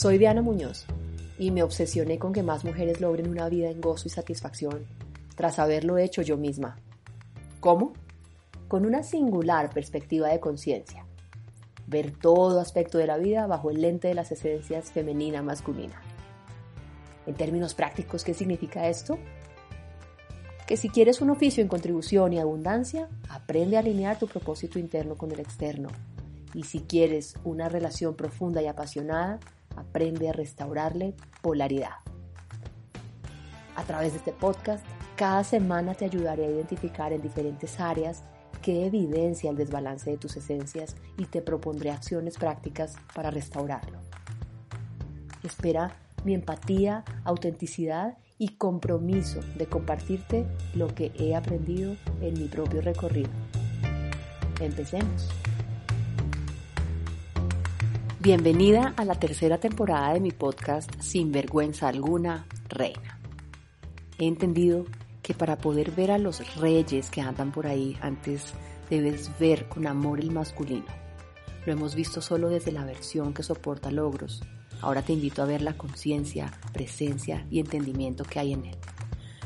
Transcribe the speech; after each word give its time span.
Soy 0.00 0.16
Diana 0.16 0.40
Muñoz 0.40 0.86
y 1.38 1.50
me 1.50 1.62
obsesioné 1.62 2.18
con 2.18 2.32
que 2.32 2.42
más 2.42 2.64
mujeres 2.64 3.02
logren 3.02 3.28
una 3.28 3.50
vida 3.50 3.68
en 3.68 3.82
gozo 3.82 4.08
y 4.08 4.10
satisfacción 4.10 4.86
tras 5.34 5.58
haberlo 5.58 5.98
hecho 5.98 6.22
yo 6.22 6.38
misma. 6.38 6.78
¿Cómo? 7.60 7.92
Con 8.66 8.86
una 8.86 9.02
singular 9.02 9.68
perspectiva 9.74 10.28
de 10.28 10.40
conciencia. 10.40 11.04
Ver 11.86 12.12
todo 12.12 12.60
aspecto 12.60 12.96
de 12.96 13.06
la 13.06 13.18
vida 13.18 13.46
bajo 13.46 13.70
el 13.70 13.82
lente 13.82 14.08
de 14.08 14.14
las 14.14 14.32
esencias 14.32 14.90
femenina-masculina. 14.90 16.00
En 17.26 17.34
términos 17.34 17.74
prácticos, 17.74 18.24
¿qué 18.24 18.32
significa 18.32 18.88
esto? 18.88 19.18
Que 20.66 20.78
si 20.78 20.88
quieres 20.88 21.20
un 21.20 21.28
oficio 21.28 21.60
en 21.60 21.68
contribución 21.68 22.32
y 22.32 22.38
abundancia, 22.38 23.10
aprende 23.28 23.76
a 23.76 23.80
alinear 23.80 24.18
tu 24.18 24.28
propósito 24.28 24.78
interno 24.78 25.16
con 25.16 25.30
el 25.30 25.40
externo. 25.40 25.90
Y 26.54 26.62
si 26.62 26.80
quieres 26.80 27.34
una 27.44 27.68
relación 27.68 28.14
profunda 28.14 28.62
y 28.62 28.66
apasionada, 28.66 29.40
aprende 29.76 30.28
a 30.28 30.32
restaurarle 30.32 31.14
polaridad. 31.42 31.96
A 33.76 33.84
través 33.84 34.12
de 34.12 34.18
este 34.18 34.32
podcast, 34.32 34.84
cada 35.16 35.44
semana 35.44 35.94
te 35.94 36.04
ayudaré 36.04 36.46
a 36.46 36.50
identificar 36.50 37.12
en 37.12 37.22
diferentes 37.22 37.80
áreas 37.80 38.24
qué 38.62 38.86
evidencia 38.86 39.50
el 39.50 39.56
desbalance 39.56 40.10
de 40.10 40.18
tus 40.18 40.36
esencias 40.36 40.96
y 41.16 41.26
te 41.26 41.42
propondré 41.42 41.90
acciones 41.90 42.36
prácticas 42.36 42.96
para 43.14 43.30
restaurarlo. 43.30 43.98
Espera 45.42 45.96
mi 46.24 46.34
empatía, 46.34 47.04
autenticidad 47.24 48.18
y 48.38 48.56
compromiso 48.56 49.40
de 49.56 49.66
compartirte 49.66 50.46
lo 50.74 50.88
que 50.94 51.12
he 51.18 51.34
aprendido 51.34 51.96
en 52.20 52.34
mi 52.34 52.48
propio 52.48 52.80
recorrido. 52.80 53.30
Empecemos. 54.60 55.28
Bienvenida 58.22 58.92
a 58.98 59.06
la 59.06 59.14
tercera 59.14 59.56
temporada 59.56 60.12
de 60.12 60.20
mi 60.20 60.30
podcast 60.30 60.90
Sin 61.00 61.32
vergüenza 61.32 61.88
alguna, 61.88 62.46
Reina. 62.68 63.18
He 64.18 64.26
entendido 64.26 64.84
que 65.22 65.32
para 65.32 65.56
poder 65.56 65.90
ver 65.92 66.10
a 66.10 66.18
los 66.18 66.54
reyes 66.56 67.08
que 67.08 67.22
andan 67.22 67.50
por 67.50 67.66
ahí, 67.66 67.96
antes 68.02 68.52
debes 68.90 69.30
ver 69.38 69.70
con 69.70 69.86
amor 69.86 70.20
el 70.20 70.32
masculino. 70.32 70.84
Lo 71.64 71.72
hemos 71.72 71.94
visto 71.94 72.20
solo 72.20 72.50
desde 72.50 72.72
la 72.72 72.84
versión 72.84 73.32
que 73.32 73.42
soporta 73.42 73.90
logros. 73.90 74.42
Ahora 74.82 75.00
te 75.00 75.14
invito 75.14 75.42
a 75.42 75.46
ver 75.46 75.62
la 75.62 75.78
conciencia, 75.78 76.52
presencia 76.74 77.46
y 77.50 77.58
entendimiento 77.58 78.24
que 78.24 78.38
hay 78.38 78.52
en 78.52 78.66
él. 78.66 78.76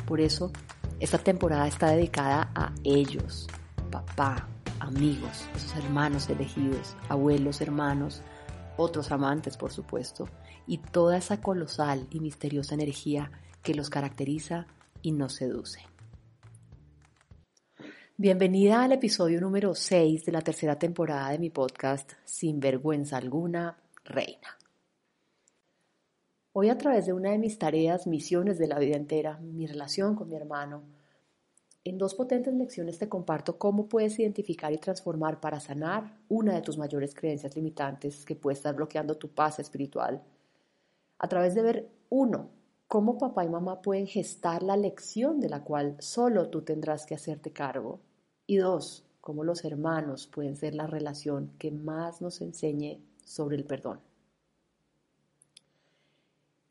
Por 0.04 0.20
eso, 0.20 0.50
esta 0.98 1.18
temporada 1.18 1.68
está 1.68 1.92
dedicada 1.92 2.50
a 2.56 2.72
ellos, 2.82 3.46
papá, 3.92 4.48
amigos, 4.80 5.44
esos 5.54 5.76
hermanos 5.76 6.28
elegidos, 6.28 6.96
abuelos, 7.08 7.60
hermanos, 7.60 8.20
otros 8.76 9.12
amantes, 9.12 9.56
por 9.56 9.72
supuesto, 9.72 10.28
y 10.66 10.78
toda 10.78 11.16
esa 11.16 11.40
colosal 11.40 12.06
y 12.10 12.20
misteriosa 12.20 12.74
energía 12.74 13.30
que 13.62 13.74
los 13.74 13.90
caracteriza 13.90 14.66
y 15.02 15.12
nos 15.12 15.34
seduce. 15.34 15.80
Bienvenida 18.16 18.84
al 18.84 18.92
episodio 18.92 19.40
número 19.40 19.74
6 19.74 20.24
de 20.24 20.32
la 20.32 20.40
tercera 20.40 20.78
temporada 20.78 21.30
de 21.30 21.38
mi 21.38 21.50
podcast 21.50 22.12
Sin 22.24 22.60
vergüenza 22.60 23.16
alguna, 23.16 23.76
Reina. 24.04 24.56
Hoy 26.52 26.68
a 26.68 26.78
través 26.78 27.06
de 27.06 27.12
una 27.12 27.32
de 27.32 27.38
mis 27.38 27.58
tareas, 27.58 28.06
misiones 28.06 28.58
de 28.58 28.68
la 28.68 28.78
vida 28.78 28.96
entera, 28.96 29.38
mi 29.38 29.66
relación 29.66 30.14
con 30.14 30.28
mi 30.28 30.36
hermano, 30.36 30.84
en 31.84 31.98
dos 31.98 32.14
potentes 32.14 32.54
lecciones 32.54 32.98
te 32.98 33.10
comparto 33.10 33.58
cómo 33.58 33.88
puedes 33.88 34.18
identificar 34.18 34.72
y 34.72 34.78
transformar 34.78 35.40
para 35.40 35.60
sanar 35.60 36.18
una 36.28 36.54
de 36.54 36.62
tus 36.62 36.78
mayores 36.78 37.14
creencias 37.14 37.54
limitantes 37.54 38.24
que 38.24 38.34
puede 38.34 38.54
estar 38.54 38.74
bloqueando 38.74 39.16
tu 39.16 39.28
paz 39.28 39.58
espiritual. 39.58 40.22
A 41.18 41.28
través 41.28 41.54
de 41.54 41.62
ver, 41.62 41.88
uno, 42.08 42.48
cómo 42.88 43.18
papá 43.18 43.44
y 43.44 43.50
mamá 43.50 43.82
pueden 43.82 44.06
gestar 44.06 44.62
la 44.62 44.78
lección 44.78 45.40
de 45.40 45.50
la 45.50 45.62
cual 45.62 45.96
solo 46.00 46.48
tú 46.48 46.62
tendrás 46.62 47.04
que 47.04 47.14
hacerte 47.14 47.52
cargo. 47.52 48.00
Y 48.46 48.56
dos, 48.56 49.04
cómo 49.20 49.44
los 49.44 49.64
hermanos 49.64 50.26
pueden 50.26 50.56
ser 50.56 50.74
la 50.74 50.86
relación 50.86 51.52
que 51.58 51.70
más 51.70 52.22
nos 52.22 52.40
enseñe 52.40 53.02
sobre 53.24 53.56
el 53.56 53.64
perdón. 53.64 54.00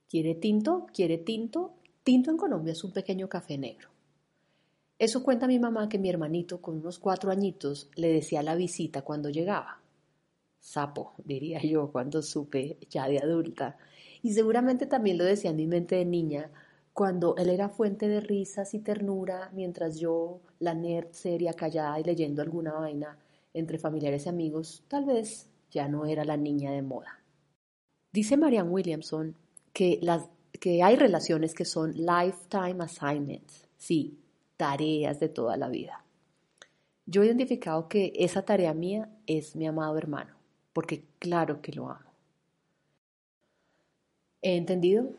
¿Quiere 0.09 0.34
tinto? 0.34 0.88
¿Quiere 0.91 1.19
tinto? 1.19 1.73
Tinto 2.03 2.31
en 2.31 2.38
Colombia 2.38 2.73
es 2.73 2.84
un 2.84 2.94
pequeño 2.94 3.29
café 3.29 3.57
negro. 3.57 3.93
Eso 5.03 5.22
cuenta 5.22 5.47
mi 5.47 5.59
mamá 5.59 5.90
que 5.90 6.00
mi 6.00 6.09
hermanito 6.09 6.62
con 6.62 6.78
unos 6.78 6.97
cuatro 6.97 7.30
añitos 7.30 7.90
le 7.97 8.08
decía 8.08 8.41
la 8.41 8.56
visita 8.56 9.02
cuando 9.02 9.30
llegaba. 9.30 9.81
Sapo, 10.62 11.12
diría 11.18 11.59
yo 11.62 11.91
cuando 11.91 12.22
supe 12.22 12.78
ya 12.90 13.09
de 13.09 13.19
adulta. 13.19 13.75
Y 14.22 14.31
seguramente 14.31 14.86
también 14.86 15.18
lo 15.18 15.25
decía 15.25 15.50
en 15.50 15.58
mi 15.58 15.68
mente 15.68 15.97
de 15.97 16.06
niña, 16.06 16.52
cuando 16.94 17.36
él 17.36 17.50
era 17.50 17.68
fuente 17.68 18.08
de 18.08 18.22
risas 18.22 18.74
y 18.75 18.80
ternura, 18.80 19.52
mientras 19.52 20.00
yo, 20.00 20.40
la 20.59 20.74
nerd 20.74 21.12
seria, 21.12 21.52
callada 21.52 22.00
y 22.00 22.06
leyendo 22.06 22.41
alguna 22.41 22.72
vaina 22.72 23.18
entre 23.53 23.80
familiares 23.80 24.25
y 24.25 24.30
amigos, 24.30 24.85
tal 24.88 25.03
vez 25.03 25.50
ya 25.70 25.90
no 25.90 26.06
era 26.06 26.24
la 26.24 26.38
niña 26.38 26.72
de 26.72 26.81
moda. 26.81 27.20
Dice 28.14 28.38
Marianne 28.38 28.70
Williamson 28.70 29.35
que, 29.74 30.00
que 30.62 30.81
hay 30.81 30.96
relaciones 30.96 31.53
que 31.53 31.66
son 31.66 31.91
lifetime 31.91 32.81
assignments. 32.81 33.68
Sí, 33.75 34.22
tareas 34.63 35.19
de 35.19 35.28
toda 35.28 35.57
la 35.57 35.68
vida. 35.68 36.06
Yo 37.06 37.22
he 37.22 37.25
identificado 37.25 37.90
que 37.90 38.13
esa 38.16 38.44
tarea 38.44 38.74
mía 38.74 39.09
es 39.28 39.57
mi 39.57 39.68
amado 39.68 39.97
hermano, 39.97 40.38
porque 40.72 41.03
claro 41.19 41.62
que 41.62 41.74
lo 41.74 41.90
amo. 41.90 42.09
He 44.41 44.56
entendido 44.56 45.09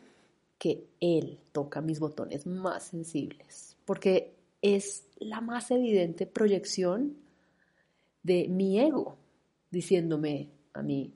que 0.57 0.87
él 0.99 1.37
toca 1.51 1.81
mis 1.81 1.99
botones 1.99 2.47
más 2.47 2.85
sensibles, 2.85 3.77
porque 3.85 4.33
es 4.63 5.05
la 5.19 5.41
más 5.41 5.69
evidente 5.69 6.25
proyección 6.25 7.15
de 8.23 8.47
mi 8.47 8.79
ego, 8.79 9.15
diciéndome 9.69 10.49
a 10.73 10.81
mí, 10.81 11.13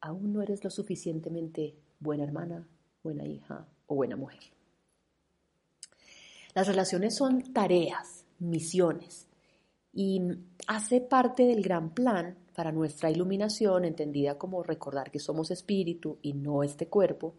aún 0.00 0.32
no 0.32 0.42
eres 0.42 0.64
lo 0.64 0.70
suficientemente 0.70 1.76
buena 2.00 2.24
hermana, 2.24 2.66
buena 3.04 3.24
hija 3.24 3.68
o 3.86 3.94
buena 3.94 4.16
mujer. 4.16 4.40
Las 6.54 6.66
relaciones 6.66 7.16
son 7.16 7.52
tareas, 7.52 8.24
misiones, 8.38 9.26
y 9.94 10.20
hace 10.66 11.00
parte 11.00 11.44
del 11.44 11.62
gran 11.62 11.94
plan 11.94 12.36
para 12.54 12.72
nuestra 12.72 13.10
iluminación, 13.10 13.84
entendida 13.84 14.36
como 14.36 14.62
recordar 14.62 15.10
que 15.10 15.18
somos 15.18 15.50
espíritu 15.50 16.18
y 16.20 16.34
no 16.34 16.62
este 16.62 16.88
cuerpo. 16.88 17.34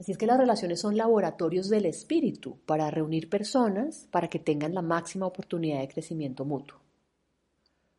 Así 0.00 0.10
es 0.10 0.18
que 0.18 0.26
las 0.26 0.38
relaciones 0.38 0.80
son 0.80 0.96
laboratorios 0.96 1.68
del 1.68 1.86
espíritu 1.86 2.58
para 2.66 2.90
reunir 2.90 3.28
personas 3.28 4.08
para 4.10 4.28
que 4.28 4.40
tengan 4.40 4.74
la 4.74 4.82
máxima 4.82 5.26
oportunidad 5.26 5.78
de 5.78 5.88
crecimiento 5.88 6.44
mutuo. 6.44 6.80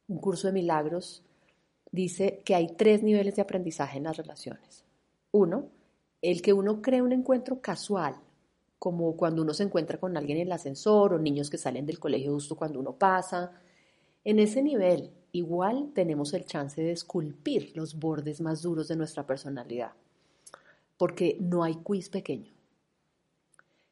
Un 0.10 0.18
curso 0.18 0.48
de 0.48 0.54
milagros 0.54 1.24
dice 1.92 2.42
que 2.44 2.54
hay 2.54 2.68
tres 2.76 3.02
niveles 3.02 3.38
de 3.38 3.42
aprendizaje 3.42 3.98
en 3.98 4.04
las 4.04 4.18
relaciones. 4.18 4.84
Uno, 5.32 5.70
el 6.22 6.42
que 6.42 6.52
uno 6.52 6.82
cree 6.82 7.02
un 7.02 7.14
encuentro 7.14 7.62
casual 7.62 8.16
como 8.80 9.16
cuando 9.16 9.42
uno 9.42 9.54
se 9.54 9.64
encuentra 9.64 10.00
con 10.00 10.18
alguien 10.18 10.38
en 10.40 10.48
el 10.48 10.54
ascensor 10.54 11.14
o 11.14 11.20
niños 11.20 11.50
que 11.50 11.58
salen 11.58 11.86
del 11.86 12.00
colegio 12.00 12.34
justo 12.34 12.56
cuando 12.56 12.80
uno 12.80 12.94
pasa. 12.94 13.52
En 14.24 14.40
ese 14.40 14.62
nivel, 14.62 15.12
igual 15.32 15.92
tenemos 15.94 16.34
el 16.34 16.46
chance 16.46 16.82
de 16.82 16.92
esculpir 16.92 17.72
los 17.76 18.00
bordes 18.00 18.42
más 18.42 18.62
duros 18.62 18.88
de 18.88 18.96
nuestra 18.96 19.26
personalidad, 19.26 19.92
porque 20.98 21.38
no 21.40 21.64
hay 21.64 21.76
quiz 21.76 22.10
pequeño. 22.10 22.54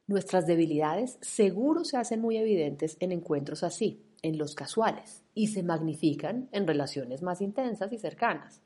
Nuestras 0.06 0.46
debilidades 0.46 1.18
seguro 1.22 1.86
se 1.86 1.98
hacen 1.98 2.20
muy 2.20 2.38
evidentes 2.38 2.98
en 3.00 3.12
encuentros 3.12 3.64
así, 3.64 4.04
en 4.22 4.38
los 4.38 4.54
casuales, 4.54 5.24
y 5.34 5.48
se 5.48 5.64
magnifican 5.64 6.50
en 6.52 6.68
relaciones 6.68 7.22
más 7.22 7.42
intensas 7.42 7.92
y 7.94 7.98
cercanas. 7.98 8.62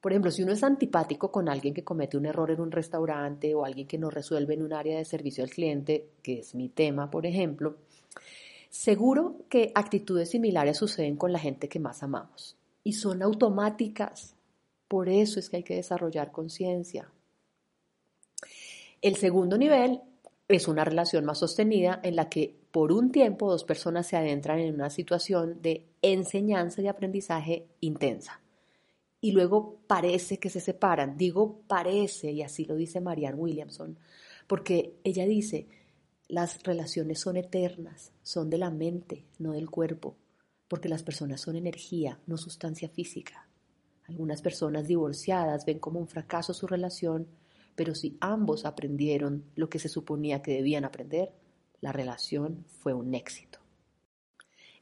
Por 0.00 0.12
ejemplo, 0.12 0.30
si 0.30 0.42
uno 0.42 0.52
es 0.52 0.62
antipático 0.62 1.32
con 1.32 1.48
alguien 1.48 1.74
que 1.74 1.82
comete 1.82 2.16
un 2.16 2.26
error 2.26 2.50
en 2.52 2.60
un 2.60 2.70
restaurante 2.70 3.54
o 3.54 3.64
alguien 3.64 3.88
que 3.88 3.98
no 3.98 4.10
resuelve 4.10 4.54
en 4.54 4.62
un 4.62 4.72
área 4.72 4.96
de 4.96 5.04
servicio 5.04 5.42
al 5.42 5.50
cliente, 5.50 6.10
que 6.22 6.38
es 6.40 6.54
mi 6.54 6.68
tema, 6.68 7.10
por 7.10 7.26
ejemplo, 7.26 7.76
seguro 8.70 9.44
que 9.48 9.72
actitudes 9.74 10.30
similares 10.30 10.76
suceden 10.76 11.16
con 11.16 11.32
la 11.32 11.40
gente 11.40 11.68
que 11.68 11.80
más 11.80 12.02
amamos 12.02 12.56
y 12.84 12.92
son 12.92 13.22
automáticas. 13.22 14.36
Por 14.86 15.08
eso 15.08 15.40
es 15.40 15.50
que 15.50 15.58
hay 15.58 15.62
que 15.64 15.74
desarrollar 15.74 16.30
conciencia. 16.30 17.10
El 19.02 19.16
segundo 19.16 19.58
nivel 19.58 20.00
es 20.46 20.68
una 20.68 20.84
relación 20.84 21.24
más 21.24 21.38
sostenida 21.38 22.00
en 22.02 22.16
la 22.16 22.28
que 22.28 22.56
por 22.70 22.92
un 22.92 23.10
tiempo 23.10 23.50
dos 23.50 23.64
personas 23.64 24.06
se 24.06 24.16
adentran 24.16 24.60
en 24.60 24.74
una 24.74 24.90
situación 24.90 25.60
de 25.60 25.84
enseñanza 26.02 26.80
y 26.80 26.86
aprendizaje 26.86 27.66
intensa. 27.80 28.40
Y 29.20 29.32
luego 29.32 29.80
parece 29.86 30.38
que 30.38 30.50
se 30.50 30.60
separan. 30.60 31.16
Digo 31.16 31.62
parece, 31.66 32.30
y 32.30 32.42
así 32.42 32.64
lo 32.64 32.76
dice 32.76 33.00
Marianne 33.00 33.36
Williamson, 33.36 33.98
porque 34.46 34.94
ella 35.04 35.26
dice, 35.26 35.68
las 36.28 36.62
relaciones 36.62 37.20
son 37.20 37.36
eternas, 37.36 38.12
son 38.22 38.50
de 38.50 38.58
la 38.58 38.70
mente, 38.70 39.26
no 39.38 39.52
del 39.52 39.70
cuerpo, 39.70 40.16
porque 40.68 40.88
las 40.88 41.02
personas 41.02 41.40
son 41.40 41.56
energía, 41.56 42.20
no 42.26 42.36
sustancia 42.36 42.88
física. 42.88 43.48
Algunas 44.06 44.40
personas 44.40 44.86
divorciadas 44.86 45.64
ven 45.66 45.78
como 45.78 46.00
un 46.00 46.08
fracaso 46.08 46.54
su 46.54 46.66
relación 46.66 47.26
pero 47.78 47.94
si 47.94 48.18
ambos 48.20 48.64
aprendieron 48.64 49.44
lo 49.54 49.68
que 49.68 49.78
se 49.78 49.88
suponía 49.88 50.42
que 50.42 50.50
debían 50.50 50.84
aprender, 50.84 51.30
la 51.80 51.92
relación 51.92 52.64
fue 52.66 52.92
un 52.92 53.14
éxito. 53.14 53.60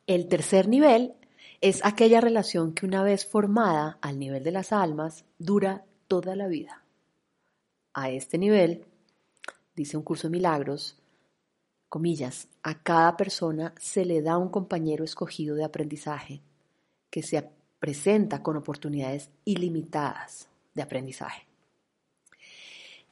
El 0.07 0.29
tercer 0.29 0.67
nivel 0.67 1.13
es 1.61 1.85
aquella 1.85 2.21
relación 2.21 2.73
que 2.73 2.87
una 2.87 3.03
vez 3.03 3.27
formada 3.27 3.99
al 4.01 4.19
nivel 4.19 4.45
de 4.45 4.53
las 4.53 4.73
almas 4.73 5.25
dura 5.39 5.85
toda 6.09 6.37
la 6.37 6.49
vida. 6.49 6.85
A 7.95 8.11
este 8.11 8.39
nivel, 8.39 8.85
dice 9.75 9.97
un 9.97 10.03
curso 10.03 10.29
de 10.29 10.33
milagros, 10.33 10.99
comillas, 11.89 12.49
a 12.63 12.83
cada 12.83 13.17
persona 13.17 13.75
se 13.79 14.05
le 14.05 14.23
da 14.23 14.39
un 14.39 14.49
compañero 14.49 15.05
escogido 15.05 15.57
de 15.57 15.65
aprendizaje 15.65 16.43
que 17.11 17.23
se 17.23 17.49
presenta 17.79 18.43
con 18.43 18.57
oportunidades 18.57 19.31
ilimitadas 19.45 20.49
de 20.75 20.83
aprendizaje. 20.83 21.46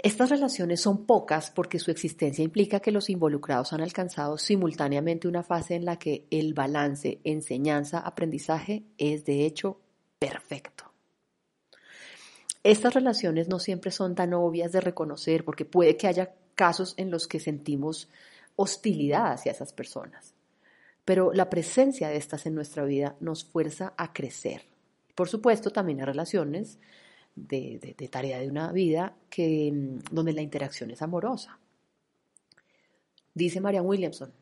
Estas 0.05 0.29
relaciones 0.29 0.83
son 0.83 1.07
pocas 1.07 1.51
porque 1.51 1.79
su 1.79 1.91
existencia 1.91 2.45
implica 2.45 2.81
que 2.81 2.93
los 2.93 3.09
involucrados 3.09 3.73
han 3.73 3.81
alcanzado 3.81 4.37
simultáneamente 4.37 5.29
una 5.29 5.43
fase 5.43 5.77
en 5.77 5.87
la 5.87 5.99
que 5.99 6.27
el 6.31 6.53
balance 6.53 7.23
enseñanza-aprendizaje 7.25 8.85
es 8.99 9.25
de 9.25 9.47
hecho 9.47 9.81
perfecto. 10.19 10.93
Estas 12.63 12.93
relaciones 12.93 13.49
no 13.49 13.59
siempre 13.59 13.91
son 13.91 14.15
tan 14.15 14.35
obvias 14.35 14.73
de 14.73 14.83
reconocer 14.83 15.43
porque 15.43 15.65
puede 15.65 15.97
que 15.97 16.07
haya 16.07 16.35
casos 16.55 16.93
en 16.99 17.11
los 17.11 17.27
que 17.27 17.41
sentimos 17.41 18.11
hostilidad 18.57 19.33
hacia 19.33 19.53
esas 19.53 19.73
personas. 19.73 20.35
Pero 21.07 21.33
la 21.33 21.49
presencia 21.49 22.11
de 22.11 22.19
estas 22.19 22.45
en 22.45 22.55
nuestra 22.55 22.85
vida 22.85 23.17
nos 23.21 23.47
fuerza 23.47 23.95
a 23.97 24.13
crecer. 24.13 24.67
Por 25.15 25.31
supuesto, 25.31 25.71
también 25.71 26.01
hay 26.01 26.05
relaciones 26.05 26.79
de, 27.37 28.09
tarea 28.11 28.39
de 28.39 28.49
una 28.49 28.73
vida 28.73 29.17
que, 29.31 29.71
mm, 29.73 30.15
donde 30.15 30.33
la 30.33 30.43
interacción 30.43 30.91
es 30.91 31.03
amorosa. 31.03 31.59
Dice 33.35 33.61
María 33.61 33.83
Williamson, 33.83 34.33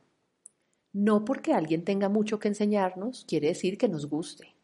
no 0.92 1.24
porque 1.24 1.54
alguien 1.54 1.84
tenga 1.84 2.08
mucho 2.08 2.38
que 2.38 2.48
enseñarnos 2.48 3.24
quiere 3.26 3.48
decir 3.48 3.78
que 3.78 3.88
nos 3.88 4.06
guste. 4.06 4.54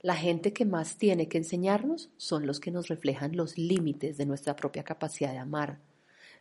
La 0.00 0.14
gente 0.14 0.52
que 0.52 0.64
más 0.64 0.96
tiene 0.96 1.28
que 1.28 1.38
enseñarnos 1.38 2.10
son 2.16 2.46
los 2.46 2.60
que 2.60 2.70
nos 2.70 2.88
reflejan 2.88 3.36
los 3.36 3.58
límites 3.58 4.16
de 4.16 4.26
nuestra 4.26 4.56
propia 4.56 4.84
capacidad 4.84 5.32
de 5.32 5.38
amar, 5.38 5.78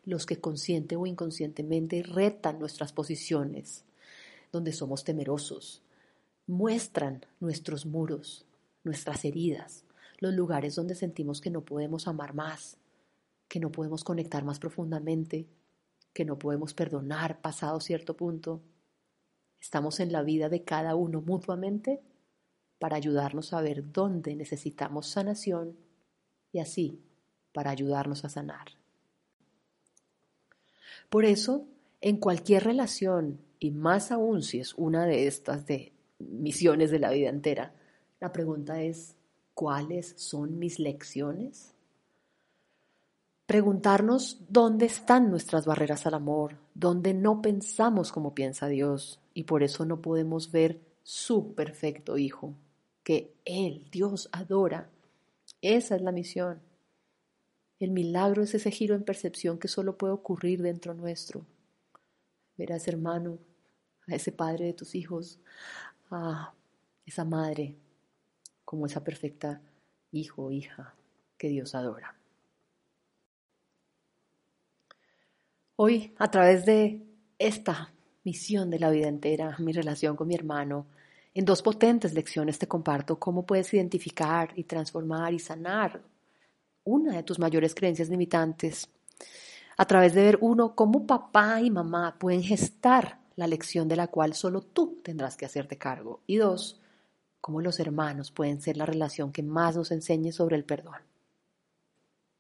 los 0.06 0.26
que 0.26 0.40
consciente 0.40 0.96
o 0.96 1.06
inconscientemente 1.06 2.02
retan 2.04 2.60
nuestras 2.60 2.94
posiciones, 2.94 3.84
donde 4.52 4.72
somos 4.72 5.04
temerosos, 5.04 5.82
muestran 6.46 7.26
nuestros 7.40 7.86
muros, 7.86 8.46
nuestras 8.84 9.26
heridas, 9.26 9.84
los 10.20 10.34
lugares 10.34 10.76
donde 10.76 10.96
sentimos 10.96 11.42
que 11.42 11.50
no 11.50 11.62
podemos 11.64 12.08
amar 12.08 12.34
más, 12.34 12.78
que 13.48 13.60
no 13.60 13.72
podemos 13.72 14.04
conectar 14.04 14.44
más 14.44 14.60
profundamente, 14.60 15.48
que 16.14 16.26
no 16.26 16.40
podemos 16.40 16.74
perdonar 16.74 17.42
pasado 17.42 17.80
cierto 17.80 18.18
punto. 18.18 18.62
Estamos 19.60 20.00
en 20.00 20.12
la 20.12 20.24
vida 20.24 20.50
de 20.50 20.64
cada 20.64 20.96
uno 20.96 21.22
mutuamente 21.22 22.02
para 22.80 22.98
ayudarnos 22.98 23.54
a 23.54 23.62
ver 23.62 23.92
dónde 23.92 24.36
necesitamos 24.36 25.08
sanación 25.08 25.78
y 26.52 26.60
así 26.60 27.02
para 27.54 27.72
ayudarnos 27.72 28.26
a 28.26 28.30
sanar. 28.30 28.68
Por 31.10 31.26
eso, 31.26 31.66
en 32.02 32.18
cualquier 32.18 32.64
relación, 32.64 33.40
y 33.60 33.72
más 33.72 34.12
aún 34.12 34.44
si 34.44 34.60
es 34.60 34.74
una 34.76 35.06
de 35.06 35.28
estas 35.28 35.66
de 35.66 35.94
misiones 36.20 36.92
de 36.92 37.00
la 37.00 37.12
vida 37.12 37.30
entera, 37.30 37.74
la 38.20 38.32
pregunta 38.32 38.82
es, 38.82 39.17
¿Cuáles 39.58 40.14
son 40.18 40.60
mis 40.60 40.78
lecciones? 40.78 41.74
Preguntarnos 43.48 44.38
dónde 44.48 44.86
están 44.86 45.32
nuestras 45.32 45.66
barreras 45.66 46.06
al 46.06 46.14
amor, 46.14 46.60
dónde 46.76 47.16
no 47.16 47.42
pensamos 47.42 48.12
como 48.12 48.36
piensa 48.36 48.68
Dios 48.68 49.20
y 49.34 49.46
por 49.46 49.64
eso 49.64 49.84
no 49.84 50.00
podemos 50.00 50.52
ver 50.52 50.80
su 51.02 51.56
perfecto 51.56 52.20
Hijo, 52.20 52.54
que 53.04 53.34
Él, 53.46 53.88
Dios, 53.92 54.30
adora. 54.32 54.92
Esa 55.60 55.96
es 55.96 56.04
la 56.04 56.12
misión. 56.12 56.62
El 57.80 57.90
milagro 57.90 58.44
es 58.44 58.54
ese 58.54 58.70
giro 58.70 58.94
en 58.94 59.06
percepción 59.06 59.58
que 59.58 59.68
solo 59.68 59.98
puede 59.98 60.14
ocurrir 60.14 60.62
dentro 60.62 60.94
nuestro. 60.94 61.48
Verás, 62.58 62.88
hermano, 62.88 63.40
a 64.08 64.14
ese 64.14 64.32
padre 64.32 64.66
de 64.66 64.74
tus 64.74 64.94
hijos, 64.94 65.40
a 66.12 66.54
esa 67.08 67.26
madre 67.26 67.76
como 68.68 68.86
esa 68.86 69.02
perfecta 69.02 69.62
hijo 70.12 70.48
o 70.48 70.52
hija 70.52 70.94
que 71.38 71.48
Dios 71.48 71.74
adora. 71.74 72.14
Hoy, 75.78 76.14
a 76.18 76.30
través 76.30 76.66
de 76.66 77.02
esta 77.40 77.94
misión 78.26 78.70
de 78.70 78.80
la 78.80 78.90
vida 78.90 79.08
entera, 79.08 79.56
mi 79.60 79.72
relación 79.72 80.18
con 80.18 80.28
mi 80.28 80.36
hermano, 80.36 80.86
en 81.34 81.46
dos 81.46 81.62
potentes 81.62 82.14
lecciones 82.14 82.60
te 82.60 82.68
comparto 82.68 83.18
cómo 83.18 83.46
puedes 83.46 83.74
identificar 83.74 84.52
y 84.58 84.66
transformar 84.66 85.34
y 85.34 85.40
sanar 85.40 86.02
una 86.84 87.16
de 87.16 87.24
tus 87.24 87.40
mayores 87.40 87.74
creencias 87.74 88.10
limitantes 88.10 88.90
a 89.78 89.86
través 89.86 90.14
de 90.14 90.24
ver 90.24 90.40
uno 90.42 90.76
cómo 90.76 91.08
papá 91.08 91.62
y 91.62 91.72
mamá 91.72 92.18
pueden 92.20 92.44
gestar 92.44 93.22
la 93.38 93.48
lección 93.48 93.88
de 93.88 93.96
la 93.96 94.08
cual 94.08 94.34
solo 94.34 94.62
tú 94.62 95.00
tendrás 95.06 95.38
que 95.38 95.46
hacerte 95.46 95.78
cargo 95.78 96.20
y 96.28 96.36
dos, 96.36 96.82
cómo 97.48 97.62
los 97.62 97.80
hermanos 97.80 98.30
pueden 98.30 98.60
ser 98.60 98.76
la 98.76 98.86
relación 98.86 99.32
que 99.32 99.42
más 99.42 99.78
nos 99.78 99.92
enseñe 99.92 100.34
sobre 100.34 100.58
el 100.58 100.66
perdón. 100.66 100.98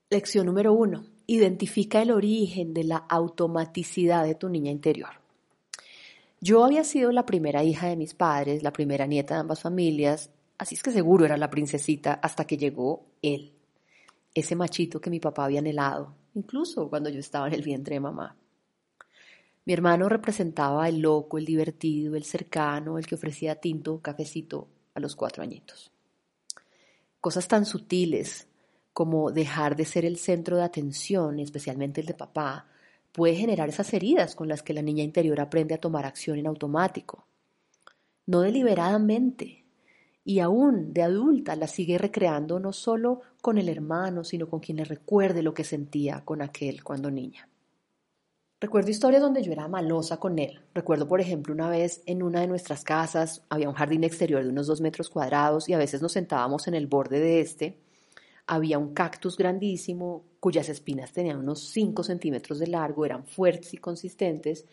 Lección 0.10 0.46
número 0.46 0.74
uno. 0.74 1.06
Identifica 1.28 2.02
el 2.02 2.12
origen 2.12 2.74
de 2.74 2.84
la 2.84 2.98
automaticidad 2.98 4.26
de 4.26 4.36
tu 4.36 4.50
niña 4.50 4.70
interior. 4.70 5.12
Yo 6.42 6.66
había 6.66 6.84
sido 6.84 7.14
la 7.14 7.26
primera 7.26 7.64
hija 7.64 7.88
de 7.88 7.96
mis 7.96 8.14
padres, 8.16 8.64
la 8.64 8.74
primera 8.74 9.08
nieta 9.08 9.36
de 9.36 9.40
ambas 9.40 9.62
familias, 9.62 10.30
así 10.58 10.76
es 10.76 10.84
que 10.84 10.92
seguro 10.92 11.24
era 11.24 11.38
la 11.38 11.50
princesita 11.50 12.16
hasta 12.16 12.44
que 12.44 12.58
llegó 12.58 13.06
él, 13.22 13.54
ese 14.34 14.58
machito 14.58 15.00
que 15.00 15.10
mi 15.10 15.22
papá 15.22 15.46
había 15.46 15.60
anhelado, 15.60 16.16
incluso 16.36 16.90
cuando 16.90 17.10
yo 17.10 17.22
estaba 17.22 17.48
en 17.48 17.54
el 17.54 17.62
vientre 17.62 17.96
de 17.96 18.02
mamá. 18.02 18.36
Mi 19.64 19.72
hermano 19.72 20.10
representaba 20.10 20.90
el 20.90 21.00
loco, 21.00 21.38
el 21.38 21.46
divertido, 21.46 22.18
el 22.18 22.26
cercano, 22.26 22.98
el 22.98 23.08
que 23.08 23.16
ofrecía 23.16 23.56
tinto, 23.56 24.02
cafecito 24.02 24.68
a 24.98 25.00
los 25.00 25.16
cuatro 25.16 25.44
añitos. 25.44 25.92
Cosas 27.22 27.48
tan 27.48 27.66
sutiles 27.66 28.48
como 28.94 29.32
dejar 29.32 29.75
de 29.75 29.86
ser 29.86 30.06
el 30.06 30.18
centro 30.18 30.58
de 30.58 30.63
atención, 30.63 31.39
especialmente 31.39 32.01
el 32.01 32.08
de 32.08 32.16
papá, 32.16 32.68
puede 33.12 33.36
generar 33.36 33.70
esas 33.70 33.94
heridas 33.94 34.36
con 34.36 34.48
las 34.48 34.63
que 34.63 34.74
la 34.74 34.82
niña 34.82 35.04
interior 35.04 35.39
aprende 35.39 35.75
a 35.75 35.80
tomar 35.80 36.06
acción 36.06 36.39
en 36.39 36.48
automático. 36.48 37.27
No 38.25 38.42
deliberadamente, 38.42 39.66
y 40.24 40.39
aún 40.39 40.94
de 40.94 41.04
adulta 41.04 41.56
la 41.56 41.68
sigue 41.68 41.98
recreando 41.98 42.60
no 42.60 42.74
solo 42.74 43.22
con 43.42 43.58
el 43.58 43.70
hermano, 43.70 44.24
sino 44.24 44.50
con 44.50 44.60
quien 44.60 44.77
le 44.77 44.84
recuerde 44.84 45.44
lo 45.44 45.54
que 45.54 45.63
sentía 45.63 46.25
con 46.25 46.42
aquel 46.42 46.84
cuando 46.84 47.10
niña. 47.12 47.48
Recuerdo 48.60 48.90
historias 48.90 49.22
donde 49.22 49.44
yo 49.44 49.52
era 49.52 49.68
malosa 49.68 50.18
con 50.18 50.40
él. 50.40 50.60
Recuerdo, 50.74 51.08
por 51.08 51.22
ejemplo, 51.22 51.54
una 51.54 51.70
vez 51.70 52.02
en 52.08 52.24
una 52.24 52.42
de 52.42 52.48
nuestras 52.48 52.84
casas 52.84 53.44
había 53.50 53.70
un 53.70 53.76
jardín 53.76 54.04
exterior 54.04 54.44
de 54.44 54.50
unos 54.50 54.66
dos 54.66 54.82
metros 54.82 55.12
cuadrados 55.12 55.70
y 55.70 55.74
a 55.74 55.78
veces 55.78 56.02
nos 56.02 56.14
sentábamos 56.14 56.68
en 56.68 56.74
el 56.74 56.88
borde 56.88 57.20
de 57.20 57.40
este. 57.40 57.78
Había 58.48 58.80
un 58.80 58.96
cactus 58.96 59.38
grandísimo 59.38 60.24
cuyas 60.40 60.70
espinas 60.70 61.12
tenían 61.12 61.38
unos 61.38 61.70
5 61.70 62.02
centímetros 62.02 62.58
de 62.58 62.66
largo, 62.66 63.06
eran 63.06 63.28
fuertes 63.28 63.76
y 63.76 63.78
consistentes. 63.78 64.66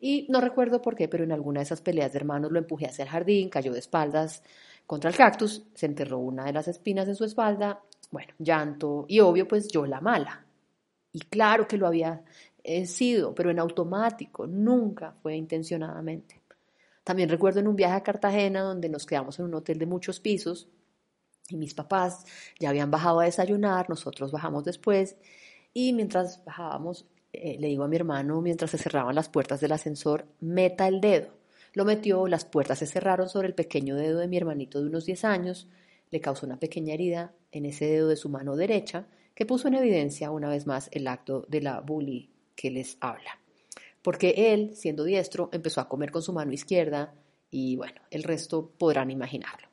Y 0.00 0.26
no 0.30 0.40
recuerdo 0.40 0.80
por 0.80 0.96
qué, 0.96 1.06
pero 1.06 1.24
en 1.24 1.32
alguna 1.32 1.60
de 1.60 1.64
esas 1.64 1.82
peleas 1.82 2.14
de 2.14 2.18
hermanos 2.20 2.50
lo 2.50 2.58
empujé 2.58 2.86
hacia 2.86 3.02
el 3.02 3.10
jardín, 3.10 3.50
cayó 3.50 3.74
de 3.74 3.80
espaldas 3.80 4.42
contra 4.86 5.10
el 5.10 5.16
cactus, 5.16 5.62
se 5.74 5.84
enterró 5.84 6.20
una 6.20 6.46
de 6.46 6.54
las 6.54 6.68
espinas 6.68 7.06
en 7.06 7.16
su 7.16 7.24
espalda. 7.24 7.82
Bueno, 8.10 8.32
llanto 8.38 9.04
y 9.08 9.20
obvio, 9.20 9.46
pues 9.46 9.68
yo 9.68 9.84
la 9.84 10.00
mala. 10.00 10.46
Y 11.12 11.20
claro 11.20 11.66
que 11.66 11.76
lo 11.76 11.86
había 11.86 12.24
he 12.66 12.84
sido, 12.86 13.32
pero 13.34 13.50
en 13.50 13.60
automático, 13.60 14.46
nunca 14.46 15.12
fue 15.22 15.36
intencionadamente. 15.36 16.42
También 17.04 17.28
recuerdo 17.28 17.60
en 17.60 17.68
un 17.68 17.76
viaje 17.76 17.94
a 17.94 18.02
Cartagena 18.02 18.62
donde 18.62 18.88
nos 18.88 19.06
quedamos 19.06 19.38
en 19.38 19.44
un 19.44 19.54
hotel 19.54 19.78
de 19.78 19.86
muchos 19.86 20.18
pisos 20.18 20.68
Y 21.48 21.56
mis 21.56 21.74
papás 21.74 22.24
ya 22.58 22.70
habían 22.70 22.90
bajado 22.90 23.20
a 23.20 23.24
desayunar, 23.24 23.88
nosotros 23.88 24.32
bajamos 24.32 24.64
después 24.64 25.16
y 25.72 25.92
mientras 25.92 26.44
bajábamos, 26.44 27.06
eh, 27.32 27.56
le 27.60 27.68
digo 27.68 27.84
a 27.84 27.88
mi 27.88 27.94
hermano, 27.94 28.42
mientras 28.42 28.72
se 28.72 28.78
cerraban 28.78 29.14
las 29.14 29.28
puertas 29.28 29.60
del 29.60 29.70
ascensor, 29.70 30.26
meta 30.40 30.88
el 30.88 31.00
dedo. 31.00 31.28
Lo 31.72 31.84
metió, 31.84 32.26
las 32.26 32.44
puertas 32.44 32.80
se 32.80 32.86
cerraron 32.86 33.28
sobre 33.28 33.46
el 33.46 33.54
pequeño 33.54 33.94
dedo 33.94 34.18
de 34.18 34.26
mi 34.26 34.38
hermanito 34.38 34.80
de 34.80 34.88
unos 34.88 35.06
10 35.06 35.24
años, 35.24 35.68
le 36.10 36.20
causó 36.20 36.46
una 36.46 36.58
pequeña 36.58 36.94
herida 36.94 37.32
en 37.52 37.66
ese 37.66 37.86
dedo 37.86 38.08
de 38.08 38.16
su 38.16 38.28
mano 38.28 38.56
derecha 38.56 39.06
que 39.36 39.46
puso 39.46 39.68
en 39.68 39.74
evidencia 39.74 40.32
una 40.32 40.48
vez 40.48 40.66
más 40.66 40.88
el 40.92 41.06
acto 41.06 41.44
de 41.48 41.60
la 41.60 41.80
bully 41.80 42.35
que 42.56 42.70
les 42.70 42.96
habla. 43.00 43.38
Porque 44.02 44.52
él, 44.52 44.74
siendo 44.74 45.04
diestro, 45.04 45.50
empezó 45.52 45.80
a 45.80 45.88
comer 45.88 46.10
con 46.10 46.22
su 46.22 46.32
mano 46.32 46.52
izquierda 46.52 47.14
y 47.50 47.76
bueno, 47.76 48.00
el 48.10 48.22
resto 48.22 48.72
podrán 48.76 49.10
imaginarlo. 49.10 49.68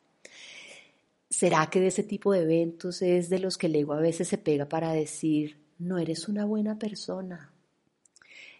¿Será 1.29 1.67
que 1.67 1.79
de 1.79 1.87
ese 1.87 2.03
tipo 2.03 2.31
de 2.31 2.43
eventos 2.43 3.01
es 3.01 3.29
de 3.29 3.39
los 3.39 3.57
que 3.57 3.67
el 3.67 3.75
ego 3.75 3.93
a 3.93 3.99
veces 3.99 4.27
se 4.27 4.37
pega 4.37 4.69
para 4.69 4.91
decir, 4.91 5.57
no 5.79 5.97
eres 5.97 6.27
una 6.27 6.45
buena 6.45 6.77
persona? 6.77 7.51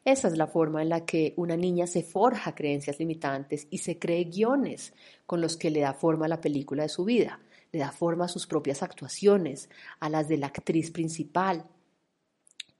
Esa 0.06 0.27
es 0.27 0.38
la 0.38 0.48
forma 0.48 0.82
en 0.82 0.89
la 0.89 1.06
que 1.06 1.34
una 1.38 1.56
niña 1.56 1.88
se 1.88 2.03
forja 2.03 2.56
creencias 2.56 3.00
limitantes 3.00 3.68
y 3.70 3.77
se 3.77 4.00
cree 4.00 4.25
guiones 4.25 4.94
con 5.25 5.39
los 5.39 5.56
que 5.56 5.70
le 5.70 5.82
da 5.82 5.94
forma 5.94 6.25
a 6.25 6.30
la 6.30 6.42
película 6.42 6.84
de 6.84 6.89
su 6.89 7.06
vida, 7.06 7.39
le 7.72 7.80
da 7.80 7.92
forma 7.92 8.25
a 8.25 8.27
sus 8.27 8.46
propias 8.46 8.84
actuaciones, 8.84 9.70
a 10.00 10.10
las 10.10 10.27
de 10.27 10.38
la 10.38 10.48
actriz 10.48 10.92
principal 10.92 11.65